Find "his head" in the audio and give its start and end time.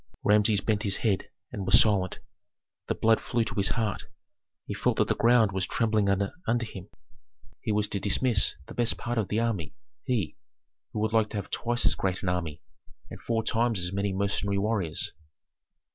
0.81-1.29